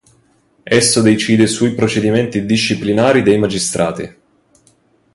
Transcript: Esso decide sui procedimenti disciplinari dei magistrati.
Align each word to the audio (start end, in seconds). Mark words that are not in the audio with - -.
Esso 0.79 0.99
decide 1.03 1.45
sui 1.45 1.75
procedimenti 1.75 2.43
disciplinari 2.43 3.21
dei 3.21 3.37
magistrati. 3.37 4.15